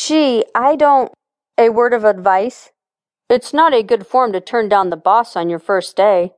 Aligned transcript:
Gee, 0.00 0.44
I 0.54 0.76
don't. 0.76 1.12
A 1.58 1.70
word 1.70 1.92
of 1.92 2.04
advice? 2.04 2.70
It's 3.28 3.52
not 3.52 3.74
a 3.74 3.82
good 3.82 4.06
form 4.06 4.32
to 4.32 4.40
turn 4.40 4.68
down 4.68 4.90
the 4.90 4.96
boss 4.96 5.34
on 5.34 5.50
your 5.50 5.58
first 5.58 5.96
day. 5.96 6.34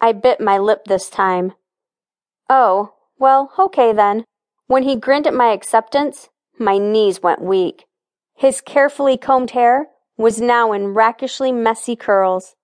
I 0.00 0.12
bit 0.12 0.40
my 0.40 0.56
lip 0.56 0.86
this 0.86 1.10
time. 1.10 1.52
Oh, 2.48 2.94
well, 3.18 3.52
okay 3.58 3.92
then. 3.92 4.24
When 4.66 4.82
he 4.82 4.96
grinned 4.96 5.26
at 5.26 5.34
my 5.34 5.52
acceptance, 5.52 6.30
my 6.58 6.78
knees 6.78 7.22
went 7.22 7.42
weak. 7.42 7.84
His 8.34 8.62
carefully 8.62 9.18
combed 9.18 9.50
hair 9.50 9.88
was 10.16 10.40
now 10.40 10.72
in 10.72 10.94
rakishly 10.94 11.52
messy 11.52 11.96
curls, 11.96 12.54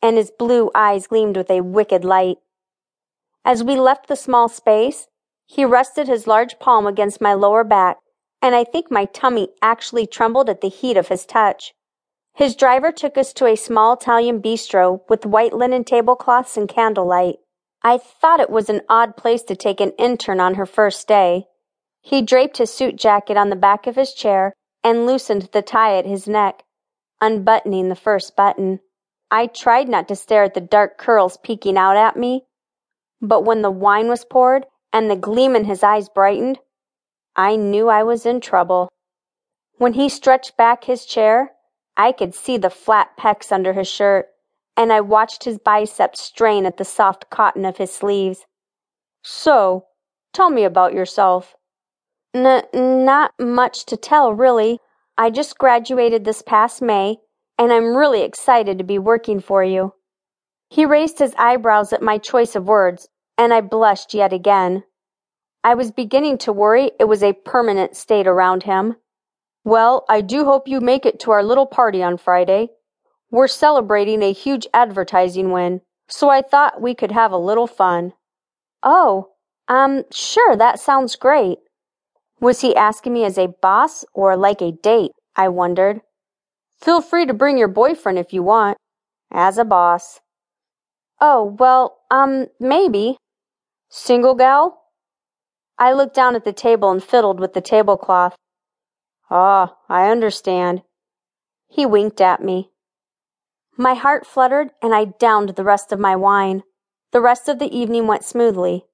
and 0.00 0.16
his 0.16 0.30
blue 0.30 0.70
eyes 0.74 1.08
gleamed 1.08 1.36
with 1.36 1.50
a 1.50 1.60
wicked 1.60 2.06
light. 2.06 2.38
As 3.44 3.62
we 3.62 3.76
left 3.76 4.06
the 4.08 4.16
small 4.16 4.48
space, 4.48 5.08
he 5.46 5.66
rested 5.66 6.08
his 6.08 6.26
large 6.26 6.58
palm 6.58 6.86
against 6.86 7.20
my 7.20 7.34
lower 7.34 7.64
back, 7.64 7.98
and 8.42 8.56
I 8.56 8.64
think 8.64 8.90
my 8.90 9.04
tummy 9.06 9.48
actually 9.62 10.06
trembled 10.06 10.50
at 10.50 10.60
the 10.60 10.68
heat 10.68 10.96
of 10.96 11.08
his 11.08 11.24
touch. 11.24 11.72
His 12.34 12.56
driver 12.56 12.90
took 12.90 13.16
us 13.16 13.32
to 13.34 13.46
a 13.46 13.56
small 13.56 13.92
Italian 13.92 14.42
bistro 14.42 15.00
with 15.08 15.24
white 15.24 15.52
linen 15.52 15.84
tablecloths 15.84 16.56
and 16.56 16.68
candlelight. 16.68 17.36
I 17.82 17.98
thought 17.98 18.40
it 18.40 18.50
was 18.50 18.68
an 18.68 18.82
odd 18.88 19.16
place 19.16 19.42
to 19.44 19.56
take 19.56 19.80
an 19.80 19.92
intern 19.98 20.40
on 20.40 20.54
her 20.54 20.66
first 20.66 21.06
day. 21.06 21.46
He 22.00 22.20
draped 22.20 22.58
his 22.58 22.72
suit 22.72 22.96
jacket 22.96 23.36
on 23.36 23.50
the 23.50 23.56
back 23.56 23.86
of 23.86 23.96
his 23.96 24.12
chair 24.12 24.54
and 24.82 25.06
loosened 25.06 25.50
the 25.52 25.62
tie 25.62 25.96
at 25.96 26.06
his 26.06 26.26
neck, 26.26 26.64
unbuttoning 27.20 27.88
the 27.88 27.94
first 27.94 28.34
button. 28.34 28.80
I 29.30 29.46
tried 29.46 29.88
not 29.88 30.08
to 30.08 30.16
stare 30.16 30.44
at 30.44 30.54
the 30.54 30.60
dark 30.60 30.98
curls 30.98 31.38
peeking 31.42 31.76
out 31.76 31.96
at 31.96 32.16
me, 32.16 32.44
but 33.20 33.44
when 33.44 33.62
the 33.62 33.70
wine 33.70 34.08
was 34.08 34.24
poured 34.24 34.66
and 34.92 35.10
the 35.10 35.16
gleam 35.16 35.54
in 35.54 35.64
his 35.64 35.82
eyes 35.82 36.08
brightened, 36.08 36.58
I 37.36 37.56
knew 37.56 37.88
I 37.88 38.02
was 38.02 38.26
in 38.26 38.40
trouble. 38.40 38.88
When 39.78 39.94
he 39.94 40.08
stretched 40.08 40.56
back 40.56 40.84
his 40.84 41.06
chair, 41.06 41.52
I 41.96 42.12
could 42.12 42.34
see 42.34 42.56
the 42.56 42.70
flat 42.70 43.16
pecs 43.18 43.50
under 43.50 43.72
his 43.72 43.88
shirt, 43.88 44.28
and 44.76 44.92
I 44.92 45.00
watched 45.00 45.44
his 45.44 45.58
biceps 45.58 46.20
strain 46.20 46.66
at 46.66 46.76
the 46.76 46.84
soft 46.84 47.30
cotton 47.30 47.64
of 47.64 47.78
his 47.78 47.92
sleeves. 47.92 48.46
So, 49.22 49.86
tell 50.32 50.50
me 50.50 50.64
about 50.64 50.94
yourself. 50.94 51.54
N- 52.34 52.64
not 52.72 53.32
much 53.38 53.84
to 53.86 53.96
tell, 53.96 54.32
really. 54.32 54.80
I 55.18 55.30
just 55.30 55.58
graduated 55.58 56.24
this 56.24 56.42
past 56.42 56.80
May, 56.80 57.18
and 57.58 57.72
I'm 57.72 57.94
really 57.94 58.22
excited 58.22 58.78
to 58.78 58.84
be 58.84 58.98
working 58.98 59.40
for 59.40 59.62
you. 59.62 59.94
He 60.68 60.86
raised 60.86 61.18
his 61.18 61.34
eyebrows 61.36 61.92
at 61.92 62.02
my 62.02 62.16
choice 62.16 62.56
of 62.56 62.66
words, 62.66 63.08
and 63.36 63.52
I 63.52 63.60
blushed 63.60 64.14
yet 64.14 64.32
again. 64.32 64.84
I 65.64 65.74
was 65.74 65.92
beginning 65.92 66.38
to 66.38 66.52
worry 66.52 66.90
it 66.98 67.04
was 67.04 67.22
a 67.22 67.32
permanent 67.32 67.96
state 67.96 68.26
around 68.26 68.64
him. 68.64 68.96
Well, 69.64 70.04
I 70.08 70.20
do 70.20 70.44
hope 70.44 70.66
you 70.66 70.80
make 70.80 71.06
it 71.06 71.20
to 71.20 71.30
our 71.30 71.42
little 71.42 71.66
party 71.66 72.02
on 72.02 72.16
Friday. 72.16 72.70
We're 73.30 73.48
celebrating 73.48 74.22
a 74.22 74.32
huge 74.32 74.66
advertising 74.74 75.52
win, 75.52 75.80
so 76.08 76.28
I 76.28 76.42
thought 76.42 76.82
we 76.82 76.94
could 76.94 77.12
have 77.12 77.30
a 77.30 77.38
little 77.38 77.68
fun. 77.68 78.12
Oh, 78.82 79.30
um, 79.68 80.02
sure, 80.12 80.56
that 80.56 80.80
sounds 80.80 81.14
great. 81.14 81.58
Was 82.40 82.60
he 82.60 82.74
asking 82.74 83.12
me 83.12 83.24
as 83.24 83.38
a 83.38 83.54
boss 83.62 84.04
or 84.12 84.36
like 84.36 84.60
a 84.60 84.72
date? 84.72 85.12
I 85.36 85.48
wondered. 85.48 86.00
Feel 86.80 87.00
free 87.00 87.24
to 87.24 87.32
bring 87.32 87.56
your 87.56 87.68
boyfriend 87.68 88.18
if 88.18 88.32
you 88.32 88.42
want. 88.42 88.76
As 89.30 89.58
a 89.58 89.64
boss. 89.64 90.20
Oh, 91.20 91.56
well, 91.58 91.98
um, 92.10 92.48
maybe. 92.58 93.16
Single 93.88 94.34
gal? 94.34 94.81
I 95.82 95.90
looked 95.90 96.14
down 96.14 96.36
at 96.36 96.44
the 96.44 96.52
table 96.52 96.92
and 96.92 97.02
fiddled 97.02 97.40
with 97.40 97.54
the 97.54 97.60
tablecloth. 97.60 98.36
Ah, 99.28 99.78
I 99.88 100.08
understand. 100.12 100.82
He 101.66 101.84
winked 101.84 102.20
at 102.20 102.40
me. 102.40 102.70
My 103.76 103.94
heart 103.94 104.24
fluttered 104.24 104.70
and 104.80 104.94
I 104.94 105.06
downed 105.06 105.48
the 105.48 105.64
rest 105.64 105.90
of 105.90 105.98
my 105.98 106.14
wine. 106.14 106.62
The 107.10 107.20
rest 107.20 107.48
of 107.48 107.58
the 107.58 107.76
evening 107.76 108.06
went 108.06 108.22
smoothly. 108.24 108.84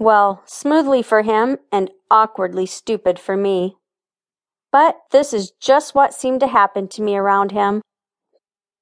Well, 0.00 0.42
smoothly 0.46 1.04
for 1.04 1.22
him 1.22 1.58
and 1.70 1.92
awkwardly 2.10 2.66
stupid 2.66 3.20
for 3.20 3.36
me. 3.36 3.76
But 4.72 4.96
this 5.12 5.32
is 5.32 5.52
just 5.60 5.94
what 5.94 6.12
seemed 6.12 6.40
to 6.40 6.48
happen 6.48 6.88
to 6.88 7.02
me 7.02 7.16
around 7.16 7.52
him. 7.52 7.82